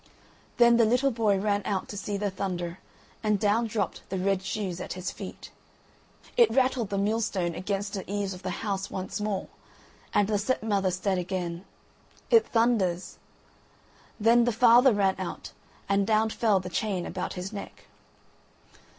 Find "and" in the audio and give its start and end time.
3.21-3.39, 10.11-10.27, 15.87-16.07